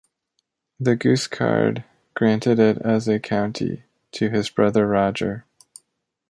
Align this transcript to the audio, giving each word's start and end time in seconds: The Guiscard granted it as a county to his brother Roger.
The 0.79 0.95
Guiscard 0.97 1.83
granted 2.15 2.57
it 2.57 2.79
as 2.79 3.07
a 3.07 3.19
county 3.19 3.83
to 4.13 4.31
his 4.31 4.49
brother 4.49 4.87
Roger. 4.87 5.45